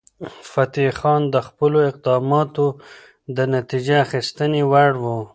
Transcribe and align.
فتح 0.51 0.89
خان 0.99 1.21
د 1.33 1.35
خپلو 1.47 1.77
اقداماتو 1.89 2.65
د 3.35 3.37
نتیجه 3.55 3.95
اخیستنې 4.05 4.61
وړ 4.71 4.91
و. 5.03 5.05